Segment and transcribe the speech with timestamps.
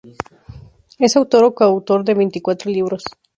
[0.97, 3.03] Es autor o coautor de veinticuatro libros.